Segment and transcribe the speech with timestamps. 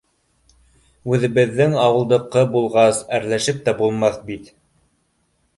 [1.17, 4.51] —Үҙебеҙҙең ауылдыҡы булғас, әрләшеп тә булмаҫ бит